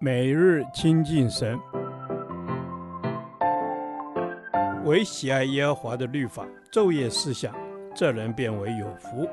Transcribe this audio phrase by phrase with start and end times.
[0.00, 1.58] 每日亲近神，
[4.84, 7.54] 唯喜爱耶和华的律法，昼夜思想，
[7.94, 9.28] 这人便为有福。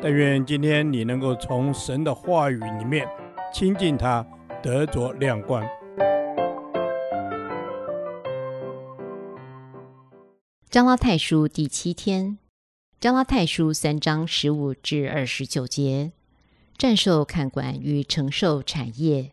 [0.00, 3.06] 但愿今天你能够从神的话语里面
[3.52, 4.26] 亲近他，
[4.62, 5.62] 得着亮光。
[10.70, 12.38] 加拉太书第七天，
[12.98, 16.12] 加拉太书三章十五至二十九节。
[16.82, 19.30] 暂受看管与承受产业。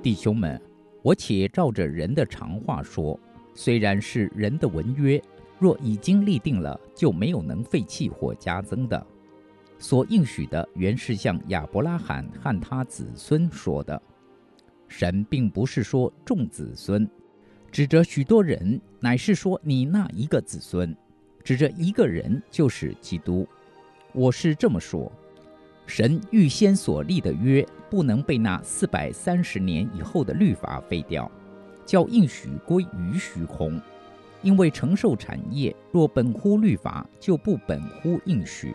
[0.00, 0.62] 弟兄们，
[1.02, 3.18] 我且照着人的常话说：
[3.54, 5.20] 虽然是人的文约，
[5.58, 9.04] 若已经立定了，就没有能废弃或加增的。
[9.80, 14.00] 所应许的，原是向亚伯拉罕和他子孙说的。
[14.92, 17.08] 神并不是说众子孙，
[17.70, 20.94] 指着许多人，乃是说你那一个子孙，
[21.42, 23.48] 指着一个人，就是基督。
[24.12, 25.10] 我是这么说：
[25.86, 31.28] 神预先所立的约，不能被那四百三十年以后的律法废掉，
[31.86, 33.80] 叫应许归于虚空。
[34.42, 38.74] 因为承受产业若本乎律法，就不本乎应许。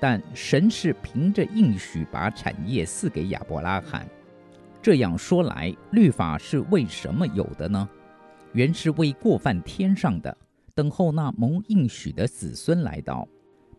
[0.00, 4.08] 但神是凭着应许把产业赐给亚伯拉罕。
[4.86, 7.88] 这样说来，律法是为什么有的呢？
[8.52, 10.38] 原是为过犯天上的，
[10.76, 13.26] 等候那蒙应许的子孙来到，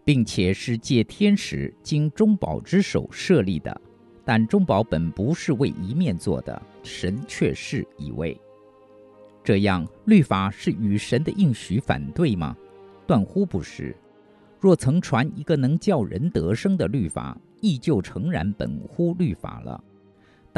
[0.03, 3.81] 并且是借天使经中保之手设立的。
[4.25, 8.37] 但中保本不是为一面做的，神却是一位。
[9.45, 12.53] 这样，律法是与神的应许反对吗？
[13.07, 13.95] 断乎不是。
[14.59, 19.81] 若曾传一个能叫人得生的律法，亦就诚然本乎律法了。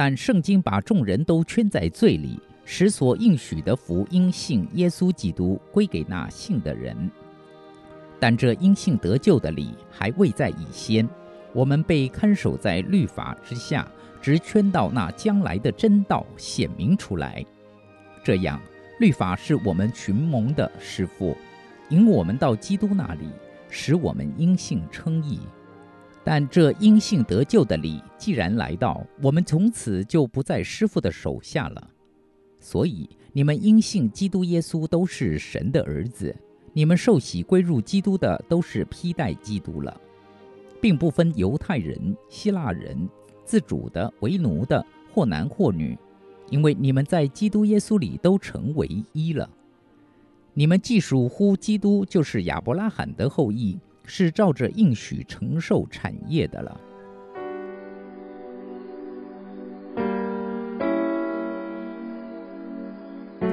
[0.02, 7.12] 但圣经把众人都圈在罪里，使所应许的福因信耶稣基督归给那信的人。
[8.18, 11.06] 但这因信得救的理还未在以先，
[11.52, 13.86] 我们被看守在律法之下，
[14.22, 17.46] 直圈到那将来的真道显明出来。
[18.24, 18.58] 这样，
[19.02, 21.36] 律法是我们群蒙的师傅，
[21.90, 23.28] 引我们到基督那里，
[23.70, 25.42] 使我们因信称义。
[26.24, 31.90] 但这因信得救的理既然来到，我们从此就不在师傅的手下了。
[32.60, 36.36] 所以你们因信基督耶稣都是神的儿子，
[36.74, 40.00] 你们受洗归入基督的都是披戴基督了，
[40.82, 43.10] 并不分犹太人、希腊人、
[43.46, 45.98] 自主的、为奴的，或男或女，
[46.50, 49.50] 因为你们在基督耶稣里都成为一了。
[50.54, 53.80] 你们既属乎基督，就是亚伯拉罕的后裔。
[54.10, 56.82] 是照着应许承受产业的了。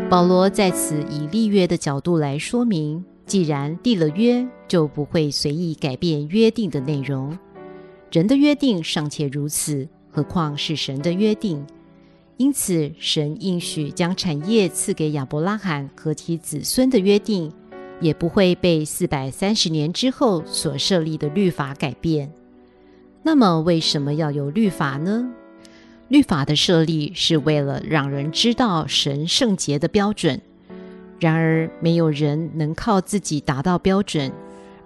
[0.09, 7.37] 保罗在此以立约的角度来说明，既然立了约，就不会随意改变约定的内容。
[8.13, 11.67] 人的约定尚且如此，何况是神的约定？
[12.37, 17.53] 因此，神应许将产业赐给亚伯拉罕和其子孙的约定。
[18.01, 22.33] 也不会被四百三十年之后所设立的律法改变。
[23.23, 25.29] 那么，为什么要有律法呢？
[26.09, 30.41] 律法的设立是为了让人知道神圣洁的标准。
[31.19, 34.31] 然而，没有人能靠自己达到标准，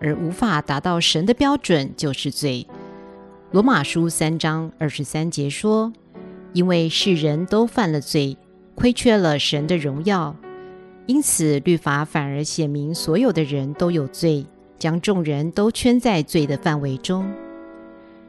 [0.00, 2.66] 而无法达到神的标准就是罪。
[3.50, 5.92] 罗马书三章二十三节说
[6.54, 8.38] ：“因为世人都犯了罪，
[8.74, 10.34] 亏缺了神的荣耀。”
[11.10, 14.46] 因此，律法反而写明所有的人都有罪，
[14.78, 17.28] 将众人都圈在罪的范围中。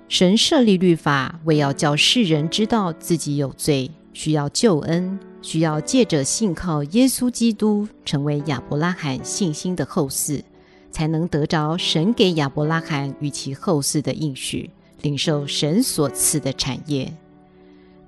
[0.08, 10.42] 神设立律法，为要叫世人知道自己有罪，需要救恩，需要借着信靠耶稣基督，成为亚伯拉罕信心的后嗣，
[10.90, 14.72] 才能得着神给亚伯拉罕与其后嗣的应许，
[15.04, 17.14] 领受神所赐的产业。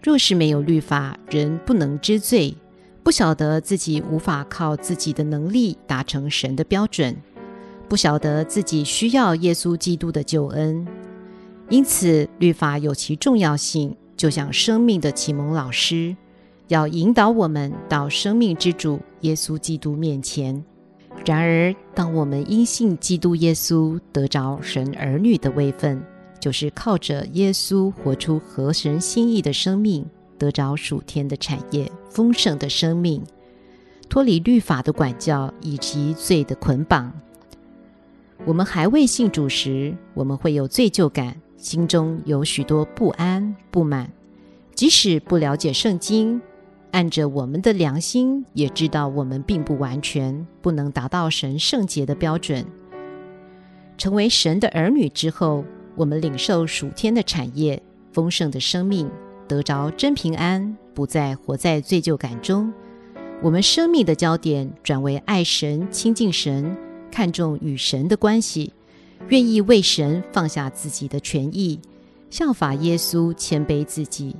[0.02, 2.56] 若是没有律法，人不能知罪。
[3.04, 7.14] 不晓得自己无法靠自己的能力达成神的标准，
[7.90, 10.88] 不晓得自己需要耶稣基督的救恩，
[11.70, 16.16] 因此律法有其重要性，就像生命的启蒙老师，
[16.70, 20.64] 要引导我们到生命之主耶稣基督面前。
[21.26, 26.02] 然而，当我们因信基督耶稣得着神儿女的位分，
[26.40, 30.06] 就是靠着耶稣活出合神心意的生命。
[30.44, 33.24] 得着属天的产业，丰盛的生命，
[34.10, 37.14] 脱离律法的管教以及罪的捆绑。
[38.44, 44.12] 我们还未信主时，我们会有罪疚感，心中有许多不安、不满。
[44.76, 46.42] 即使不了解圣经，
[46.92, 52.66] 按着我们的良心，也知道我们并不完全，不能达到神圣洁的标准。
[53.98, 55.64] 成为神的儿女之后，
[55.96, 57.82] 我们领受属天的产业，
[58.12, 59.10] 丰盛的生命，
[59.48, 62.72] 得着真平安，不再活在罪疚感中。
[63.42, 66.76] 我们生命的焦点转为爱神、亲近神，
[67.12, 68.72] 看重与神的关系，
[69.28, 71.80] 愿意为神放下自己的权益，
[72.30, 74.36] 效法耶稣谦卑自己，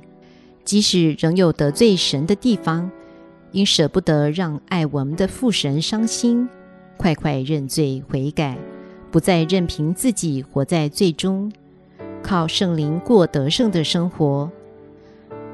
[0.64, 2.90] 即使仍有得罪神的地方，
[3.52, 6.48] 因舍不得让爱我们的父神伤心，
[6.96, 8.56] 快快认罪悔改，
[9.10, 11.52] 不再任凭自己活在罪中，
[12.22, 14.50] 靠圣灵过得胜的生活。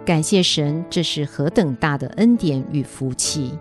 [0.04, 3.52] 感谢神，这是何等大的恩典与福气！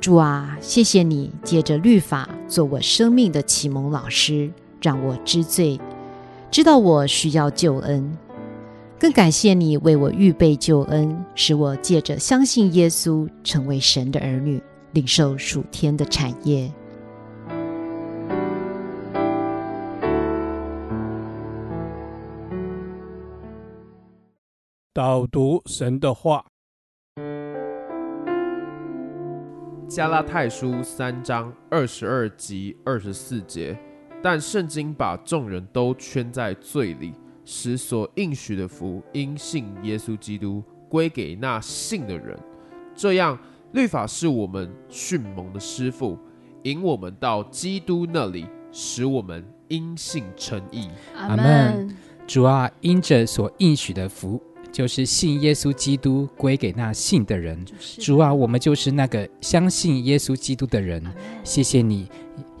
[0.00, 5.78] 主啊，谢谢你借着律法做我生命的启蒙老师，让我知罪，
[6.50, 8.16] 知道我需要救恩。
[8.98, 16.72] 更感谢你为我预备救恩，使我借着相信耶稣，成为神的儿女，领受属天的产业。
[24.98, 26.44] 导读神的话，
[29.86, 33.78] 加拉太书三章二十二及二十四节，
[34.20, 37.12] 但圣经把众人都圈在罪里，
[37.44, 42.36] 使所应许的福因信耶稣基督归给那信的人。
[42.92, 43.38] 这样，
[43.70, 46.18] 律法是我们训蒙的师傅，
[46.64, 50.88] 引我们到基督那里，使我们因信称义。
[51.16, 51.96] 阿门。
[52.26, 54.42] 主啊，因着所应许的福。
[54.78, 57.58] 就是信耶稣基督归给那信的人，
[57.98, 61.02] 主啊，我们就是那个相信耶稣基督的人。
[61.42, 62.06] 谢谢你，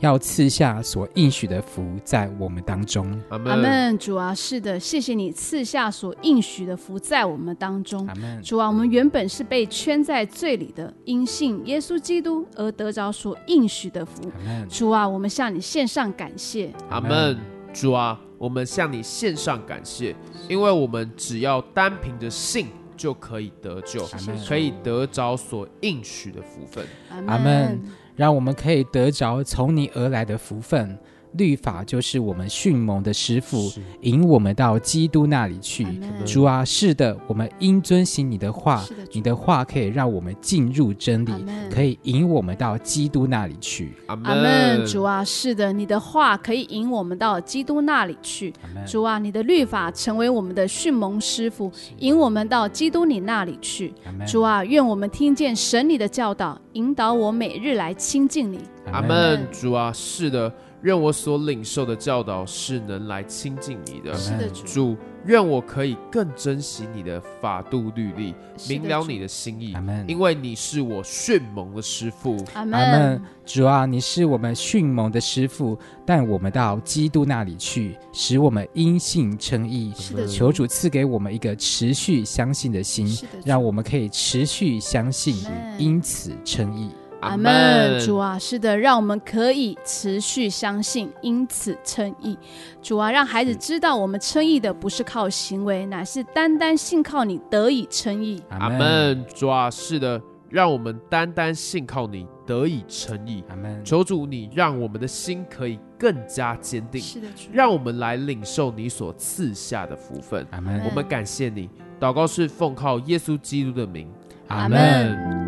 [0.00, 3.06] 要赐下所应许的福在我们当中。
[3.28, 3.96] 阿门。
[3.98, 8.04] 主啊，是的，谢谢你赐下所应许的福在我们当中。
[8.08, 8.42] 阿门。
[8.42, 14.24] 主啊，我们原本是被圈在罪里的，因信耶稣基督而得着所应许的福。
[14.40, 14.68] 阿门。
[14.68, 16.72] 主啊，我们向你献上感谢。
[16.90, 17.38] 阿门。
[17.72, 18.20] 主啊。
[18.38, 20.14] 我们向你献上感谢，
[20.48, 24.08] 因为我们只要单凭着信就可以得救，
[24.48, 26.86] 可以得着所应许的福分。
[27.26, 27.80] 阿门。
[28.16, 30.98] 让我们可以得着从你而来的福分。
[31.38, 35.86] 律法就是我们训蒙的师傅，引我们到基督那里去。
[36.26, 38.84] 主啊，是的，我们应遵行你的话。
[39.12, 41.32] 你的话可以让我们进入真理，
[41.72, 43.94] 可以引我们到基督那里去。
[44.08, 44.84] 阿门。
[44.84, 48.52] 主啊，是的，你的话可以引我们到基督那里去。
[48.86, 51.70] 主啊，你的律法成为我们的训蒙师傅，
[52.00, 53.94] 引我们到基督你那里去。
[54.26, 58.58] 主啊，愿我们听见神你的教导，引导我每日来亲近你。
[58.92, 59.46] 阿门。
[59.52, 60.52] 主啊，是的。
[60.82, 64.14] 愿我所领受的教导是能来亲近你的。
[64.16, 68.34] 是的，主，愿我可以更珍惜你的法度律例，
[68.68, 69.74] 明了你的心意。
[70.06, 72.36] 因为你是我迅猛的师傅。
[72.54, 73.20] 阿门。
[73.44, 75.76] 主啊，你是我们迅猛的师傅，
[76.06, 79.92] 但我们到基督那里去，使我们因信称义。
[79.96, 83.08] 是的，求主赐给我们一个持续相信的心，
[83.44, 85.34] 让我们可以持续相信，
[85.78, 86.90] 因此称义。
[87.20, 92.38] 阿门，主啊，是的，让我们可以持续相信，因此称义。
[92.80, 98.42] 主啊，让孩子知道，我们称义的不是靠行为，乃是单单信靠你得以称义。
[98.50, 103.42] 阿门，主啊，是的，让我们单单信靠你得以称义。
[103.48, 110.46] 阿门，求主你让我们的心可以更加坚定，是的，主，让我们来领受你所赐下的福分。
[110.52, 114.08] 阿门，我们感谢你，祷告是奉靠耶稣基督的名。
[114.46, 115.47] 阿门。